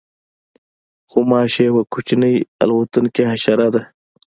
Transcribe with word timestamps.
غوماشه 1.11 1.61
یوه 1.69 1.83
کوچنۍ 1.93 2.35
الوتونکې 2.61 3.23
حشره 3.31 3.67
ده. 3.73 3.81